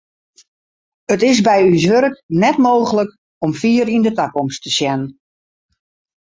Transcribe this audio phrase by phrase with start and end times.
[1.13, 3.11] It is by ús wurk net mooglik
[3.45, 5.01] om fier yn de takomst te sjen.